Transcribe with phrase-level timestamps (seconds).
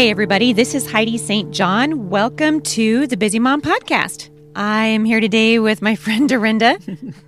[0.00, 1.50] Hey, everybody, this is Heidi St.
[1.50, 2.08] John.
[2.08, 4.30] Welcome to the Busy Mom Podcast.
[4.56, 6.78] I am here today with my friend Dorinda.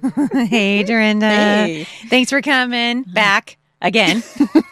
[0.49, 1.29] hey, Dorinda.
[1.29, 1.85] Hey.
[2.09, 4.23] Thanks for coming back again,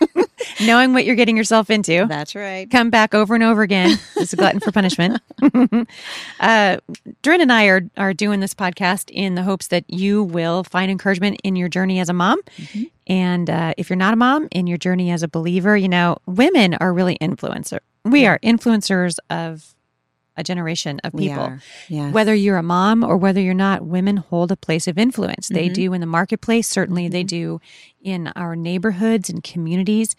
[0.63, 2.07] knowing what you're getting yourself into.
[2.09, 2.71] That's right.
[2.71, 3.99] Come back over and over again.
[4.17, 5.21] It's a glutton for punishment.
[6.41, 6.79] uh,
[7.21, 10.91] Dorinda and I are, are doing this podcast in the hopes that you will find
[10.91, 12.41] encouragement in your journey as a mom.
[12.57, 12.85] Mm-hmm.
[13.09, 16.17] And uh, if you're not a mom, in your journey as a believer, you know,
[16.25, 17.81] women are really influencer.
[18.05, 19.75] We are influencers of
[20.37, 21.59] a generation of people.
[21.89, 22.15] Yes.
[22.15, 25.49] Whether you're a mom or whether you're not, women hold a place of influence.
[25.49, 25.73] They Mm-hmm.
[25.75, 27.61] do in the marketplace, certainly they do
[28.01, 30.17] in our neighborhoods and communities.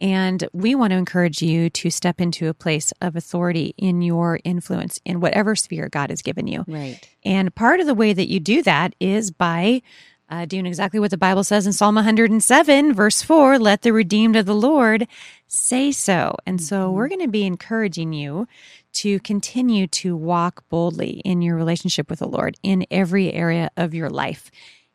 [0.00, 4.38] And we want to encourage you to step into a place of authority in your
[4.44, 6.64] influence in whatever sphere God has given you.
[6.68, 7.00] Right.
[7.24, 9.82] And part of the way that you do that is by
[10.30, 14.36] uh, doing exactly what the Bible says in Psalm 107, verse 4 let the redeemed
[14.36, 15.06] of the Lord
[15.46, 16.36] say so.
[16.46, 18.48] And so we're going to be encouraging you
[18.94, 23.92] to continue to walk boldly in your relationship with the Lord in every area of
[23.94, 24.50] your life.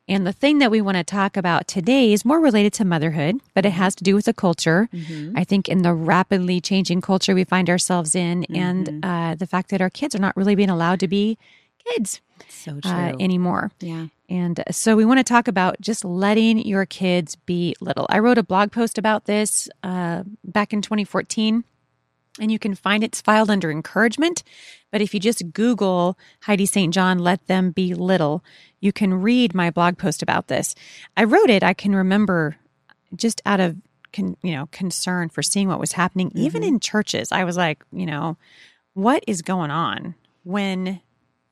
[0.08, 3.42] And the thing that we want to talk about today is more related to motherhood,
[3.54, 4.90] but it has to do with the culture.
[5.36, 9.70] I think in the rapidly changing culture we find ourselves in, and uh, the fact
[9.70, 11.38] that our kids are not really being allowed to be
[11.86, 12.90] kids So true.
[12.92, 13.72] uh, anymore.
[13.80, 14.08] yeah.
[14.30, 18.06] And so we want to talk about just letting your kids be little.
[18.10, 21.64] I wrote a blog post about this uh, back in 2014,
[22.40, 24.44] and you can find it's filed under encouragement.
[24.92, 26.94] But if you just Google Heidi St.
[26.94, 28.44] John, let them be little,
[28.80, 30.76] you can read my blog post about this.
[31.18, 32.58] I wrote it, I can remember
[33.16, 33.76] just out of
[34.14, 37.84] con, you know concern for seeing what was happening even in churches i was like
[37.92, 38.38] you know
[38.94, 41.00] what is going on when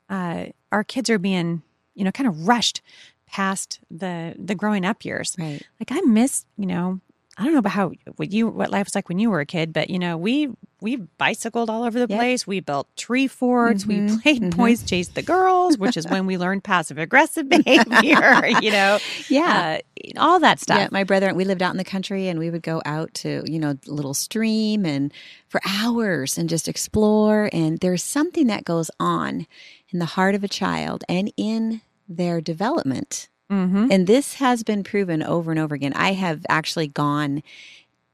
[0.09, 1.62] uh, our kids are being
[1.98, 2.81] you know kind of rushed
[3.28, 5.62] past the the growing up years Right.
[5.81, 7.02] like i miss you know
[7.38, 9.46] i don't know about how what you what life was like when you were a
[9.46, 10.50] kid but you know we
[10.80, 12.18] we bicycled all over the Yep.
[12.18, 14.56] place we built tree forts we Mhm, played mhm.
[14.56, 19.78] boys chase the girls which is when we learned passive aggressive behavior you know Yeah.
[19.78, 19.78] uh,
[20.18, 22.50] all that stuff Yeah, my brother, and we lived out in the country and we
[22.50, 25.12] would go out to, you know, a little stream and
[25.50, 27.50] for hours and just explore.
[27.52, 29.47] And there's something that goes on
[29.91, 33.29] in the heart of a child and in their development.
[33.51, 33.88] mm-hmm.
[33.91, 35.94] And this has been proven over and over again.
[35.95, 37.41] I have actually gone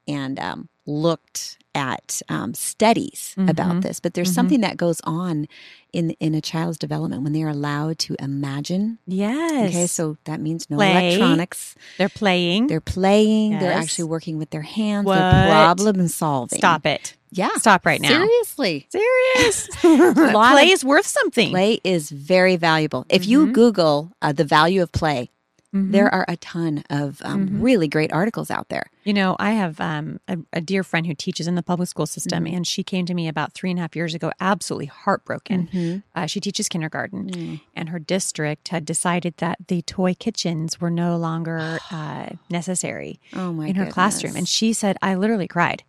[0.07, 3.81] and um, looked at um, studies about Mhm.
[3.81, 4.35] this, but there's Mhm.
[4.35, 5.47] something that goes on
[5.91, 8.99] in in a child's development when they are allowed to imagine.
[9.07, 10.91] yes Okay, so that means no Play.
[11.15, 11.73] electronics.
[11.97, 13.57] they're playing They're playing.
[13.57, 15.05] They're actually working with their hands.
[15.07, 15.15] What?
[15.15, 16.59] They're problem solving.
[16.59, 17.49] stop it Yeah.
[17.57, 18.87] stop right now Seriously.
[18.89, 23.05] serious play is worth something Play is very valuable.
[23.09, 23.53] If you Mhm.
[23.53, 25.29] Google uh, the value of play,
[25.73, 25.91] Mhm.
[25.91, 27.63] there are a ton of um, Mhm.
[27.63, 28.85] really great articles out there.
[29.03, 32.05] You know, I have um, a, a dear friend who teaches in the public school
[32.05, 32.55] system, Mm-hmm.
[32.55, 35.69] and she came to me about three and a half years ago, absolutely heartbroken.
[35.73, 36.03] Mhm.
[36.15, 37.61] Uh, she teaches kindergarten, Mm.
[37.75, 43.59] and her district had decided that the toy kitchens were no longer uh, necessary Oh
[43.61, 44.35] in her classroom.
[44.35, 45.81] And she said, I literally cried.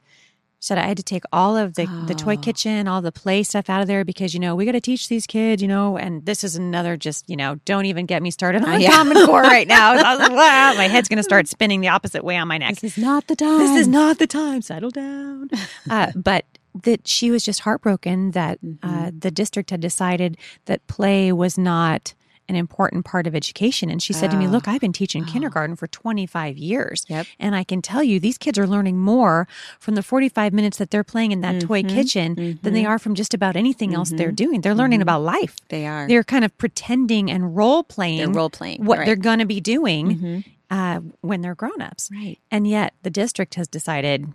[0.65, 2.37] Said I had to take all of the, the toy Oh.
[2.39, 5.09] kitchen, all the play stuff out of there because, you know, we got to teach
[5.09, 8.31] these kids, you know, and this is another just, you know, don't even get me
[8.31, 8.91] started on Uh, yeah.
[8.91, 9.95] Common Core right now.
[9.95, 12.97] Like, wow, my head's going to start spinning the opposite way on my neck this
[12.97, 13.59] is not the time.
[13.59, 14.63] this is not the time.
[14.63, 15.51] Settle down.
[15.91, 16.47] Uh, but
[16.83, 19.19] that she was just heartbroken that uh, Mm-hmm.
[19.19, 22.15] the district had decided that play was not
[22.49, 23.89] an important part of education.
[23.91, 24.47] And she said to me.
[24.47, 27.05] Look, I've been teaching kindergarten for 25 years.
[27.09, 27.27] Yep.
[27.39, 30.91] And I can tell you, these kids are learning more from the 45 minutes that
[30.91, 31.97] they're playing in that toy Mm-hmm.
[31.97, 34.61] kitchen than they are from just about anything else they're doing.
[34.61, 35.57] They're learning about life.
[35.71, 36.07] They are.
[36.07, 38.85] They're kind of pretending and role playing They're role playing.
[38.85, 39.07] what right.
[39.07, 42.11] they're going to be doing uh, when they're grown ups.
[42.13, 42.39] Right.
[42.51, 44.27] And yet the district has decided,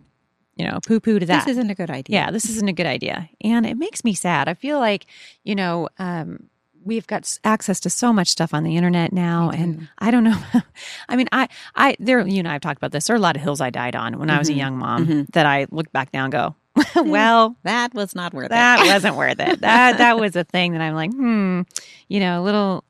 [0.55, 1.45] you know, poo poo to that.
[1.45, 2.13] This isn't a good idea.
[2.19, 3.29] yeah, this isn't a good idea.
[3.41, 4.47] And it makes me sad.
[4.49, 5.05] I feel like,
[5.43, 6.49] you know, um,
[6.83, 9.49] we've got access to so much stuff on the internet now.
[9.51, 9.87] We And.
[9.99, 10.37] I don't know.
[11.09, 13.07] I mean, I, I, there, you know, I've talked about this.
[13.07, 14.57] There are a lot of hills I died on when I was a Mhm.
[14.57, 15.27] young mom Mhm.
[15.33, 16.55] that I look back now and go,
[16.95, 18.83] well, That was not worth that it.
[18.83, 19.61] That wasn't worth it.
[19.61, 21.61] That that was a thing that I'm like, hmm,
[22.07, 22.83] you know, a little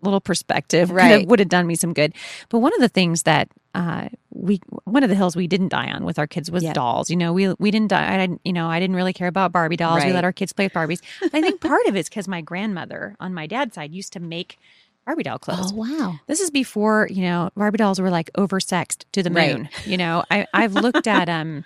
[0.00, 1.26] little perspective Right.
[1.26, 2.14] would have done me some good.
[2.50, 5.90] But one of the things that uh, we one of the hills we didn't die
[5.90, 6.72] on with our kids was Yeah.
[6.72, 7.10] dolls.
[7.10, 8.14] You know, we we didn't die.
[8.14, 10.04] I didn't, you know, I didn't really care about Barbie dolls.
[10.04, 11.00] We let our kids play with Barbies.
[11.22, 14.58] I think part of it's because my grandmother on my dad's side used to make
[15.04, 15.72] Barbie doll clothes.
[15.72, 16.20] Oh wow.
[16.26, 19.56] This is before, you know, Barbie dolls were like oversexed to the Right.
[19.56, 19.68] moon.
[19.84, 21.64] You know, I, I've looked at um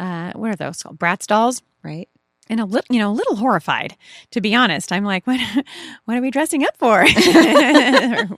[0.00, 0.98] uh what are those called?
[0.98, 1.62] Bratz dolls.
[1.84, 2.08] Right.
[2.50, 3.96] and a little, you know, a little horrified,
[4.32, 4.90] to be honest.
[4.92, 5.38] I'm like, what,
[6.06, 7.04] what are we dressing up for?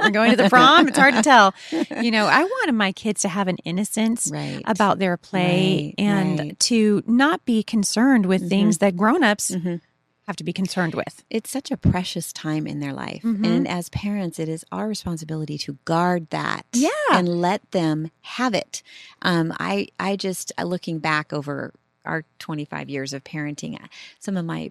[0.01, 0.89] We're going to the prom.
[0.89, 1.55] It's hard to tell.
[2.03, 4.61] You know, I wanted my kids to have an innocence Right.
[4.67, 6.61] about their play Right, and right.
[6.61, 9.81] to not be concerned with things that grown-ups Mhm.
[10.27, 11.25] Have to be concerned with.
[11.31, 13.23] It's such a precious time in their life.
[13.23, 13.45] Mhm.
[13.45, 16.89] And as parents, it is our responsibility to guard that Yeah.
[17.11, 18.83] and let them have it.
[19.23, 21.75] Um, I, I just, uh, looking back over
[22.05, 23.87] our 25 years of parenting, uh,
[24.21, 24.71] some of my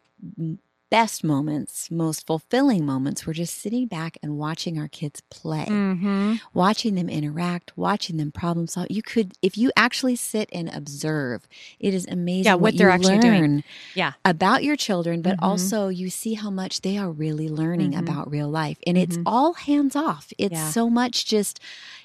[0.91, 5.65] best moments, most fulfilling moments were just sitting back and watching our kids play.
[5.67, 6.35] Mm-hmm.
[6.53, 8.87] watching them interact, watching them problem solve.
[8.91, 11.47] You could, if you actually sit and observe,
[11.79, 13.63] it is amazing Yeah, what they're you actually doing.
[13.95, 14.13] Yeah.
[14.25, 15.43] about your children, but Mhm.
[15.49, 17.99] also you see how much they are really learning Mhm.
[17.99, 18.77] about real life.
[18.85, 19.23] And it's Mhm.
[19.25, 20.31] all hands off.
[20.37, 20.71] It's Yeah.
[20.71, 21.59] so much just,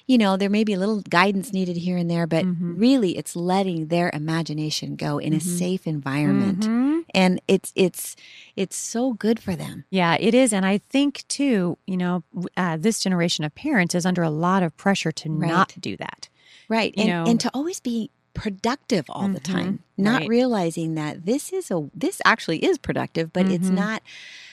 [0.07, 2.79] you know, there may be a little guidance needed here and there, but Mhm.
[2.79, 5.41] really it's letting their imagination go in a Mhm.
[5.59, 6.61] safe environment.
[6.61, 7.03] Mhm.
[7.13, 8.15] And it's it's
[8.55, 9.83] it's so good for them.
[9.89, 10.53] Yeah, it is.
[10.53, 12.23] And I think, too, you know,
[12.55, 15.49] uh, this generation of parents is under a lot of pressure to Right.
[15.49, 16.29] not do that.
[16.69, 16.93] Right.
[16.97, 19.43] You And know- and to always be productive all the Mhm.
[19.55, 19.79] time.
[19.97, 20.29] Not Right.
[20.29, 23.73] realizing that this is a this actually is productive, but it's Mhm.
[23.75, 24.03] not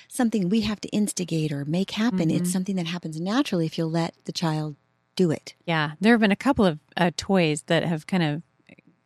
[0.09, 2.29] something we have to instigate or make happen.
[2.29, 2.37] Mhm.
[2.37, 4.77] It's something that happens naturally if you'll let the child
[5.17, 5.55] do it.
[5.67, 5.93] Yeah.
[6.01, 8.43] There have been a couple of uh, toys that have kind of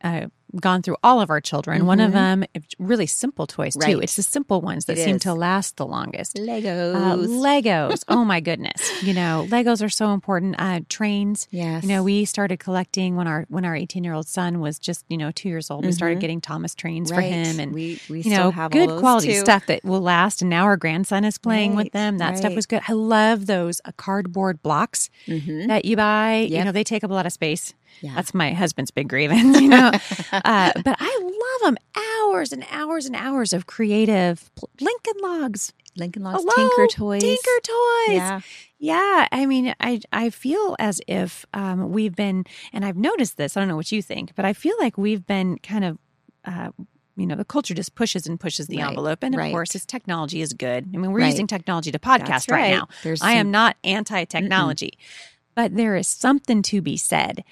[0.03, 0.27] uh,
[0.61, 1.85] gone through all of our children.
[1.87, 2.15] One of Mhm.
[2.15, 2.45] them,
[2.79, 3.81] really simple toys, too.
[3.81, 4.03] Right.
[4.03, 5.23] It's the simple ones that It seem is.
[5.23, 6.37] to last the longest.
[6.37, 6.95] Legos.
[6.95, 8.03] Uh, Legos.
[8.09, 9.03] oh, my goodness.
[9.03, 10.55] You know, Legos are so important.
[10.59, 11.49] Uh, trains.
[11.51, 11.83] yes.
[11.83, 15.05] You know, we started collecting when our when our 18 year old son was just
[15.09, 15.85] you know two years old.
[15.85, 16.21] We started Mhm.
[16.23, 19.41] getting Thomas trains for him, and we we you still know, good quality too.
[19.41, 20.41] stuff that will last.
[20.43, 22.19] And now our grandson is playing with them.
[22.19, 22.81] That stuff was good.
[22.89, 25.67] I love those uh, cardboard blocks Mhm.
[25.69, 26.47] that you buy.
[26.51, 27.75] You know, they take up a lot of space.
[28.01, 28.15] Yeah.
[28.15, 29.91] That's my husband's big grievance, you know.
[30.33, 31.79] uh, but I love them.
[32.23, 34.51] Hours and hours and hours of creative
[34.81, 37.21] Lincoln logs, Lincoln Logs Hello, Tinker Toys.
[37.23, 38.17] Tinker toys.
[38.17, 38.41] Yeah.
[38.81, 43.57] Yeah, I mean, I I feel as if um, we've been, and I've noticed this.
[43.57, 45.99] I don't know what you think, but I feel like we've been kind of,
[46.45, 46.71] uh,
[47.17, 49.51] you know, the culture just pushes and pushes the Right, envelope, and of right.
[49.51, 50.89] course, this technology is good.
[50.95, 51.27] I mean, we're Right.
[51.31, 52.71] using technology to podcast right.
[52.71, 52.87] now.
[53.03, 54.93] There's I am not anti-technology,
[55.57, 57.43] but there is something to be said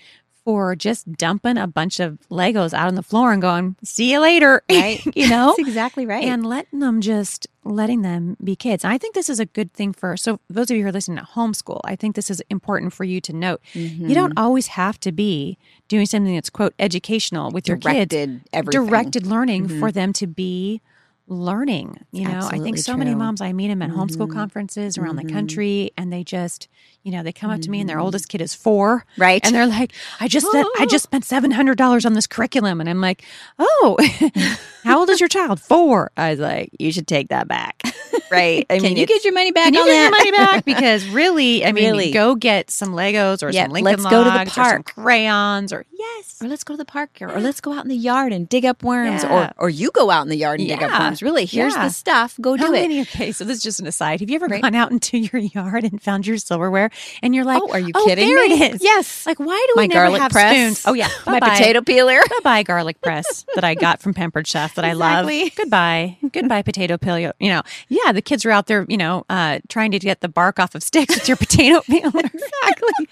[0.46, 4.20] for just dumping a bunch of Legos out on the floor and going, "See you
[4.20, 5.04] later," Right.
[5.16, 6.22] you know, That's exactly right.
[6.24, 8.84] and letting them just letting them be kids.
[8.84, 10.92] And I think this is a good thing for so those of you who are
[10.92, 11.80] listening at homeschool.
[11.84, 13.60] I think this is important for you to note.
[13.74, 14.38] You don't Mm-hmm.
[14.38, 15.58] always have to be
[15.88, 17.84] doing something that's quote educational with your kids.
[18.14, 18.86] directed everything.
[18.86, 19.80] Directed learning Mhm.
[19.80, 20.80] for them to be
[21.28, 21.98] learning.
[22.12, 24.32] You know, I think so many moms I meet them at homeschool Mhm.
[24.34, 25.32] conferences around the Mhm.
[25.32, 26.68] country, and they just,
[27.02, 28.02] you know, they come up to me and their Mhm.
[28.02, 29.40] oldest kid is four, Right.
[29.44, 32.80] and they're like, "I just said, I just spent seven hundred dollars on this curriculum,"
[32.80, 33.22] and I'm like,
[33.58, 33.96] "Oh,
[34.84, 35.60] how old is your child?
[35.60, 36.10] Four.
[36.16, 37.82] I was like, "You should take that back."
[38.30, 38.66] Right?
[38.70, 40.02] I Can you get your money back can you get that?
[40.02, 40.64] your money back?
[40.76, 42.10] Because really, I mean, Really.
[42.10, 44.64] go get some Legos or Yeah, some Lincoln let's go to the Logs or some
[44.64, 44.86] park.
[44.94, 47.88] crayons, or yes, or let's go to the park or, or let's go out in
[47.88, 49.52] the yard and dig up worms Yeah.
[49.58, 51.00] or or you go out in the yard and dig up Yeah.
[51.04, 51.84] worms really here's Yeah.
[51.84, 53.00] the stuff go How do it many?
[53.02, 54.20] Okay, so this is just an aside.
[54.20, 54.62] Have you ever Right.
[54.62, 56.90] gone out into your yard and found your silverware,
[57.22, 59.64] and you're like, oh are you "Oh, kidding there me it is." yes Like, why
[59.68, 60.82] do my we never garlic have press spoons?
[60.86, 61.56] Oh yeah, my Bye-bye.
[61.58, 65.30] potato peeler Bye bye garlic press that I got from Pampered Chef that I love.
[65.56, 66.18] Goodbye.
[66.32, 67.18] Goodbye potato peel.
[67.18, 70.28] You know, yeah, the kids are out there, you know, uh, trying to get the
[70.28, 72.10] bark off of sticks with your potato peeler.
[72.24, 73.08] exactly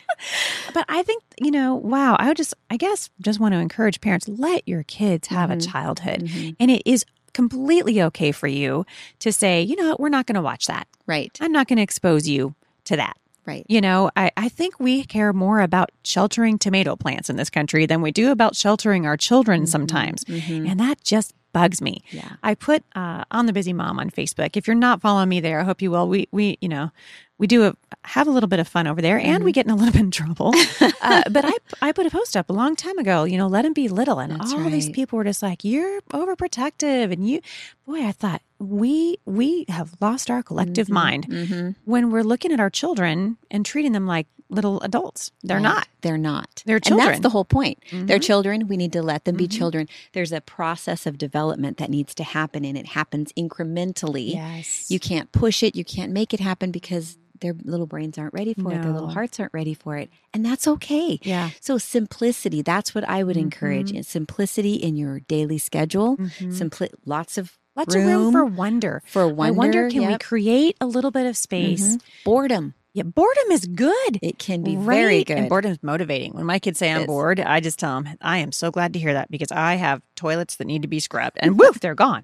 [0.72, 4.00] but I think, you know, wow, I would just, I guess, just want to encourage
[4.00, 5.70] parents let your kids have a Mhm.
[5.72, 6.22] childhood.
[6.24, 6.56] Mhm.
[6.58, 8.86] And it is completely okay for you
[9.18, 10.86] to say, you know, what, we're not going to watch that.
[11.06, 13.16] right I'm not going to expose you to that.
[13.46, 17.50] right You know, I, I think we care more about sheltering tomato plants in this
[17.50, 20.24] country than we do about sheltering our children sometimes.
[20.24, 20.70] Mhm.
[20.70, 22.02] And that just bugs me.
[22.10, 24.56] yeah I put uh, on the busy mom on Facebook.
[24.58, 26.06] If you're not following me there, I hope you will.
[26.06, 26.90] We we you know
[27.38, 29.54] we do a, have a little bit of fun over there, and we Mm-hmm.
[29.58, 30.52] get in a little bit in trouble.
[31.00, 33.24] uh, but I I put a post up a long time ago.
[33.24, 36.00] You know, let them be little, and That's all these people were just like, "You're
[36.12, 37.40] overprotective," and you,
[37.86, 42.60] boy, I thought we we have lost our collective mind hmm when we're looking at
[42.60, 45.30] our children and treating them like little adults.
[45.42, 45.86] They're not.
[46.02, 47.08] they're not They're and children.
[47.08, 48.22] that's the whole point they're Mhm.
[48.30, 49.56] children we need to let them be Mhm.
[49.58, 54.90] children there's a process of development that needs to happen and it happens incrementally Yes.
[54.90, 55.74] You can't push it.
[55.76, 58.80] You can't make it happen because their little brains aren't ready for it.
[58.82, 60.08] Their little hearts aren't ready for it.
[60.32, 61.18] And that's okay.
[61.22, 61.50] yeah.
[61.60, 63.92] So, simplicity, that's what I would encourage.
[63.92, 63.98] Mhm.
[64.00, 66.52] Is simplicity in your daily schedule, Mhm.
[66.60, 69.02] Simpli- lots of Lots of room room for wonder.
[69.04, 69.42] for wonder.
[69.46, 71.96] I wonder, can we create a little bit of space?
[71.96, 72.00] Mhm.
[72.24, 72.74] boredom?
[72.94, 74.20] Yeah, boredom is good.
[74.22, 75.36] It can be very good.
[75.36, 76.32] And boredom is motivating.
[76.34, 79.00] When my kids say I'm bored, I just tell them, I am so glad to
[79.00, 81.36] hear that because I have toilets that need to be scrubbed.
[81.40, 82.22] And woof, they're gone.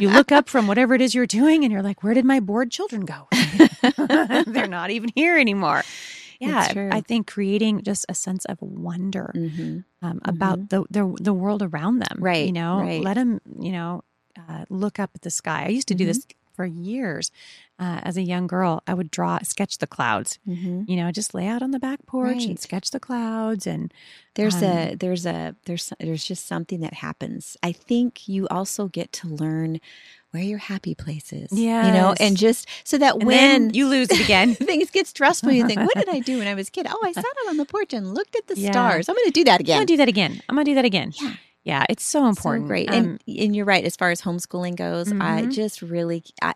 [0.00, 2.40] you look up from whatever it is you're doing and you're like, where did my
[2.40, 3.28] bored children go?
[4.46, 5.82] they're not even here anymore.
[6.40, 11.32] Yeah, I think creating just a sense of wonder hmm um, about the, the the
[11.34, 12.18] world around them.
[12.20, 13.02] Right, You know, right.
[13.02, 14.02] let them, you know,
[14.48, 15.64] uh, look up at the sky.
[15.66, 16.08] I used to do Mm-hmm.
[16.08, 17.30] this for years.
[17.78, 20.38] Uh, as a young girl, I would draw, sketch the clouds.
[20.46, 23.66] hmm You know, just lay out on the back porch and sketch the clouds.
[23.66, 23.92] And
[24.34, 27.56] There's Um, a there's a there's there's just something that happens.
[27.62, 29.80] I think you also get to learn
[30.30, 31.52] where your happy place is.
[31.52, 34.54] Yeah, you know, and just so that and when you lose it again.
[34.70, 36.86] things get stressful, you think, what did I do when I was a kid?
[36.88, 38.70] Oh, I sat out on the porch and looked at the Yeah.
[38.72, 39.08] stars.
[39.08, 39.76] I'm going to do that again.
[39.76, 40.40] I'm gonna do that again.
[40.48, 41.12] I'm gonna do that again.
[41.20, 41.34] Yeah.
[41.66, 41.84] Yeah.
[41.90, 42.64] It's so important.
[42.64, 42.88] So great.
[42.90, 42.94] Um,
[43.26, 43.84] and and you're right.
[43.84, 45.50] As far as homeschooling goes, I Mhm.
[45.52, 46.54] just really, I,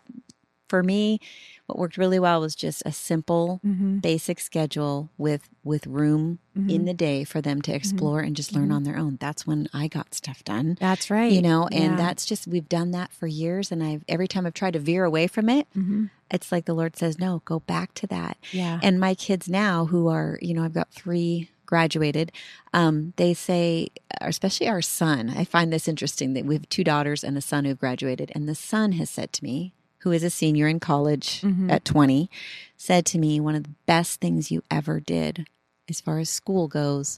[0.69, 1.19] for me,
[1.67, 6.83] what worked really well was just a simple, mhm, basic schedule with with room in
[6.83, 6.85] mhm.
[6.85, 8.75] the day for them to explore and just learn Mhm.
[8.75, 9.17] on their own.
[9.19, 10.77] That's when I got stuff done.
[10.79, 11.31] that's right.
[11.31, 11.95] You know, and Yeah.
[11.97, 13.71] that's just we've done that for years.
[13.71, 16.09] And I've every time I've tried to veer away from it, Mhm.
[16.29, 18.79] it's like the Lord says, "No, go back to that." yeah.
[18.81, 22.31] And my kids now, who are, you know, I've got three graduated,
[22.73, 23.87] um, they say,
[24.19, 27.63] especially our son, I find this interesting that we have two daughters and a son
[27.63, 28.29] who've graduated.
[28.35, 31.71] And the son has said to me, who is a senior in college Mhm.
[31.71, 32.29] at 20,
[32.75, 35.45] said to me, one of the best things you ever did
[35.87, 37.17] as far as school goes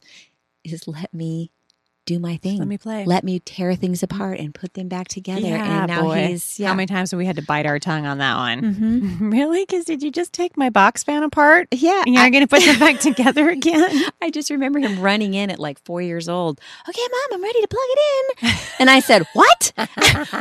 [0.63, 1.50] is let me
[2.05, 2.60] do my thing.
[2.60, 3.05] Let me play.
[3.05, 5.41] Let me tear things apart and put them back together.
[5.48, 6.27] yeah, and now boy.
[6.27, 6.67] he's, yeah.
[6.67, 8.62] How many times have we had to bite our tongue on that one?
[8.62, 9.31] Mhm.
[9.31, 9.63] really?
[9.65, 11.67] Because did you just take my box fan apart?
[11.72, 12.03] Yeah.
[12.05, 14.03] And you're going to put them back together again?
[14.22, 16.60] I just remember him running in at like four years old.
[16.89, 18.00] Okay, mom, I'm ready to plug it
[18.43, 18.51] in.
[18.79, 19.72] And I said, What?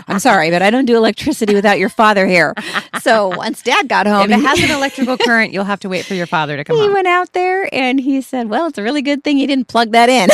[0.08, 2.54] I'm sorry, but I don't do electricity without your father here.
[3.02, 6.04] So once dad got home, if it has an electrical current, you'll have to wait
[6.04, 6.94] for your father to come he home.
[6.94, 9.92] went out there and he said, Well, it's a really good thing you didn't plug
[9.92, 10.28] that in.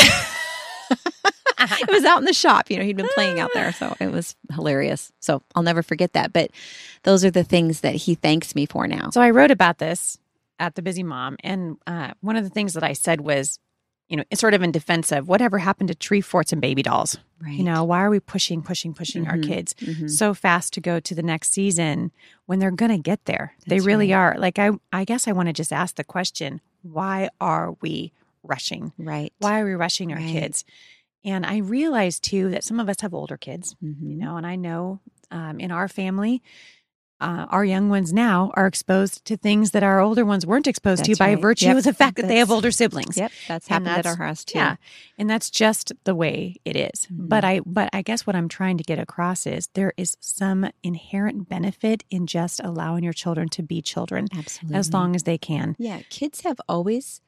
[1.81, 2.71] it was out in the shop.
[2.71, 3.73] You know, he'd been playing out there.
[3.73, 5.13] So it was hilarious.
[5.21, 6.33] So I'll never forget that.
[6.33, 6.51] But
[7.03, 9.11] those are the things that he thanks me for now.
[9.11, 10.19] So I wrote about this
[10.61, 13.61] at the Busy Mom, and uh, one of the things that I said was,
[14.09, 16.83] you know, it's sort of in defense of whatever happened to tree forts and baby
[16.83, 17.17] dolls.
[17.41, 17.55] Right.
[17.55, 19.47] You know, why are we pushing, pushing, pushing our Mhm.
[19.47, 20.11] kids Mhm.
[20.11, 22.11] so fast to go to the next season
[22.47, 23.53] when they're going to get there?
[23.69, 24.35] they really right.
[24.35, 24.39] are.
[24.39, 28.13] Like I, I guess I want to just ask the question: Why are we
[28.43, 28.93] rushing?
[28.99, 29.33] Right.
[29.39, 30.33] Why are we rushing our Right.
[30.33, 30.65] kids?
[31.29, 33.97] And I realized too that some of us have older kids, Mhm.
[34.11, 36.41] you know, and I know um, in our family,
[37.21, 41.05] uh, our young ones now are exposed to things that our older ones weren't exposed
[41.05, 41.43] to That's by right.
[41.43, 41.77] virtue Yep.
[41.79, 43.17] of the fact that they have older siblings.
[43.17, 43.33] Yep.
[43.49, 44.59] That's And happened at our house too.
[44.59, 44.77] Yeah,
[45.19, 47.07] and that's just the way it is.
[47.13, 47.29] Mhm.
[47.29, 50.71] But I, but I guess what I'm trying to get across is there is some
[50.85, 54.79] inherent benefit in just allowing your children to be children Absolutely.
[54.79, 55.75] as long as they can.
[55.79, 57.21] Yeah, kids have always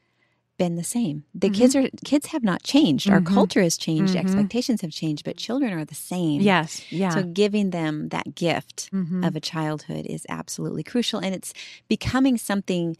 [0.60, 1.24] been the same.
[1.34, 1.54] The Mhm.
[1.58, 3.08] kids are kids have not changed.
[3.08, 3.32] Our Mhm.
[3.38, 4.20] culture has changed, Mhm.
[4.24, 6.42] expectations have changed, but children are the same.
[6.42, 7.08] Yes, yeah.
[7.14, 9.26] So giving them that gift Mhm.
[9.26, 11.54] of a childhood is absolutely crucial and it's
[11.88, 12.96] becoming something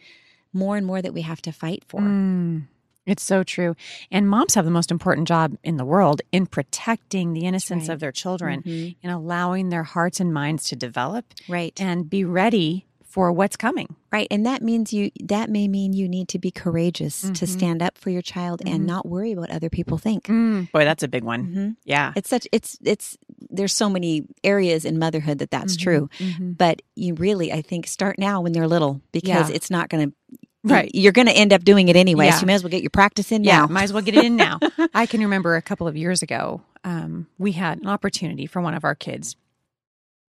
[0.55, 2.01] more and more that we have to fight for.
[2.01, 2.63] Mm,
[3.07, 3.77] it's so true.
[4.11, 7.95] And moms have the most important job in the world in protecting the innocence right.
[7.95, 8.97] of their children Mhm.
[9.03, 11.79] and allowing their hearts and minds to develop Right.
[11.81, 13.97] and be ready for what's coming.
[14.13, 14.29] Right.
[14.31, 17.49] And that means you that may mean you need to be courageous to Mhm.
[17.49, 18.73] stand up for your child Mhm.
[18.75, 20.25] and not worry what other people think.
[20.29, 21.47] Mm, boy, that's a big one.
[21.47, 21.77] Mhm.
[21.85, 22.13] Yeah.
[22.17, 23.19] It's such it's it's
[23.51, 26.09] there's so many areas in motherhood that that's Mhm, true.
[26.19, 26.57] mhm.
[26.57, 29.57] but you really i think start now when they're little because Yeah.
[29.57, 30.15] it's not going to
[30.63, 30.91] Right.
[30.95, 32.35] you're going to end up doing it anyway Yeah.
[32.35, 33.49] so you may as well get your practice in now.
[33.51, 34.59] Yeah, now might as well get it in now.
[34.95, 38.75] I can remember a couple of years ago, um, we had an opportunity for one
[38.75, 39.37] of our kids,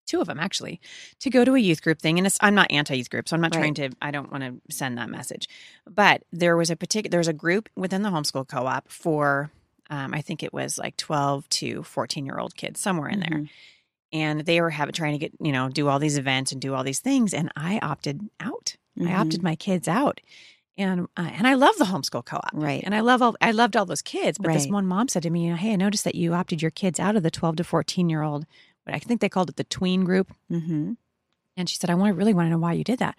[0.07, 0.81] two of them actually,
[1.21, 2.19] to go to a youth group thing.
[2.19, 3.91] And it's, I'm not anti youth group, so I'm not trying to.
[4.03, 5.49] I don't want to send that message.
[5.89, 9.51] But there was a particular there was a group within the homeschool co-op for,
[9.91, 13.29] um, I think it was like 12 to 14 year old kids somewhere in there.
[13.41, 13.49] Mhm.
[14.15, 16.75] And they were having trying to get you know do all these events and do
[16.75, 18.77] all these things, and I opted out.
[19.01, 19.21] I Mhm.
[19.21, 20.21] opted my kids out,
[20.77, 22.51] and uh, and I love the homeschool co-op.
[22.53, 25.23] right And I love all I loved all those kids, but this one mom said
[25.23, 27.65] to me, "Hey, I noticed that you opted your kids out of the 12 to
[27.65, 28.45] 14 year old.
[28.85, 30.93] But I think they called it the tween group." mm-hmm.
[31.57, 33.15] And she said, "I want really want to know why you did that."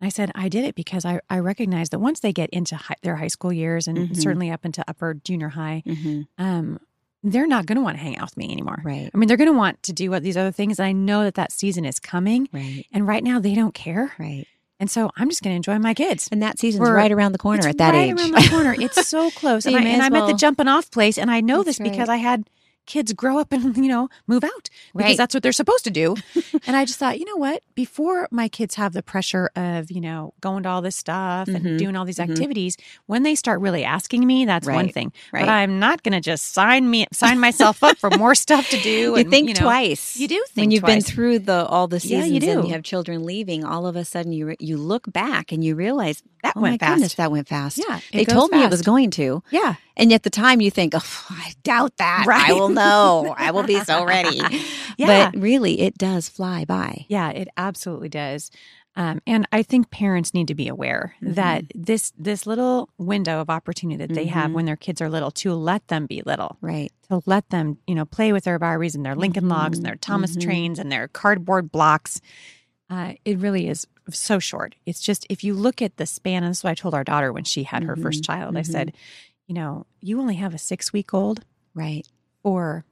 [0.00, 2.76] And I said, "I did it because I I recognize that once they get into
[2.76, 4.16] high, their high school years and Mhm.
[4.16, 6.22] certainly up into upper junior high, Mm-hmm.
[6.44, 6.78] um,
[7.24, 8.80] they're not going to want to hang out with me anymore.
[8.84, 10.78] right I mean, they're going to want to do what these other things.
[10.80, 14.12] And I know that that season is coming, right and right now they don't care.
[14.18, 14.46] right
[14.80, 17.32] And so I'm just going to enjoy my kids." and that season's We're- right around
[17.32, 18.74] the corner It's at that right age around the corner.
[18.78, 21.18] It's so close, So and, I, may and as I'm at the jumping off place,
[21.18, 22.14] and I know That's this because right.
[22.14, 22.48] I had
[22.86, 25.16] kids grow up and you know move out because Right.
[25.16, 26.16] that's what they're supposed to do.
[26.66, 27.62] and I just thought, you know what?
[27.74, 31.64] Before my kids have the pressure of you know going to all this stuff and
[31.64, 31.78] Mhm.
[31.78, 32.30] doing all these Mhm.
[32.30, 35.12] activities, when they start really asking me, that's one thing.
[35.32, 35.42] Right.
[35.46, 38.78] But I'm not going to just sign me sign myself up for more stuff to
[38.80, 38.92] do.
[39.12, 40.16] You and, think know, twice.
[40.16, 42.68] You do when think you've been through the all the Yeah, seasons you and do.
[42.68, 43.64] you have children leaving.
[43.64, 46.80] All of a sudden, you re- you look back and you realize That oh went
[46.80, 47.16] my goodness, fast.
[47.18, 47.78] that went fast.
[47.78, 49.76] Yeah, they told me it was going to, Yeah.
[49.96, 52.24] and at the time you think, oh, I doubt that.
[52.26, 52.50] Right.
[52.50, 53.34] I will know.
[53.38, 54.40] I will be so ready.
[54.96, 55.30] Yeah.
[55.30, 57.06] But really, it does fly by.
[57.08, 58.50] Yeah, it absolutely does.
[58.94, 61.34] Um, and I think parents need to be aware Mm-hmm.
[61.34, 64.54] that this this little window of opportunity that they have Mhm.
[64.54, 66.92] when their kids are little to let them be little, Right.
[67.08, 69.96] to let them you know play with their Barbies and their Lincoln Logs and their
[69.96, 70.42] Thomas Mhm.
[70.42, 72.20] trains and their cardboard blocks.
[72.92, 74.74] Uh, it really is so short.
[74.84, 77.04] It's just if you look at the span, and this is what I told our
[77.04, 78.26] daughter when she had her first Mhm.
[78.26, 78.56] child.
[78.56, 78.66] I Mhm.
[78.66, 78.92] said,
[79.46, 82.06] you know, you only have a six week old Right.
[82.42, 82.84] or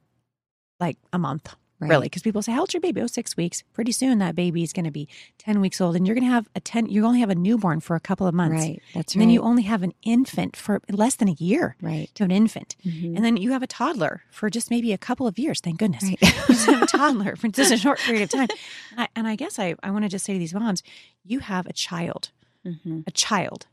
[0.79, 1.89] like a month Right.
[1.89, 4.61] really because people say how old's your baby oh six weeks pretty soon that baby
[4.61, 5.07] is going to be
[5.39, 7.79] 10 weeks old and you're going to have a 10 you only have a newborn
[7.79, 8.81] for a couple of months Right.
[8.93, 9.25] That's and right.
[9.25, 12.09] then you only have an infant for less than a year right.
[12.15, 13.15] to an infant Mhm.
[13.15, 16.03] and then you have a toddler for just maybe a couple of years thank goodness
[16.03, 16.21] Right.
[16.67, 18.47] you have a toddler for just a short period of time
[18.91, 20.83] and I, and I guess I, I want to just say to these moms
[21.23, 22.29] you have a child
[22.63, 23.05] Mhm.
[23.07, 23.65] a child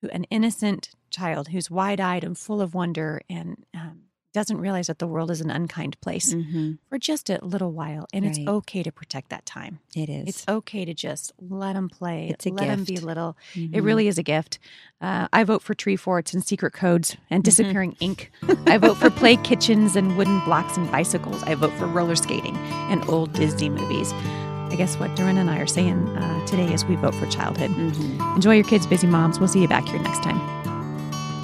[0.00, 4.98] who an innocent child who's wide-eyed and full of wonder and um, doesn't realize that
[4.98, 6.78] the world is an unkind place Mhm.
[6.88, 9.78] for just a little while and it's okay to protect that time.
[9.94, 10.26] It is.
[10.28, 13.36] it's okay to just let them play It's a let them be little.
[13.54, 13.84] It Mhm.
[13.84, 14.58] really is a gift.
[15.00, 17.34] Uh, i vote for tree forts and secret codes Mm-hmm.
[17.34, 18.30] and disappearing ink.
[18.66, 21.42] I vote for play kitchens and wooden blocks and bicycles.
[21.42, 22.56] I vote for roller skating
[22.90, 24.12] and old disney movies.
[24.70, 27.70] I guess what Dorinda and i are saying uh, today is we vote for childhood.
[27.70, 28.34] Mhm.
[28.36, 29.38] enjoy your kids busy moms.
[29.38, 30.40] We'll see you back here next time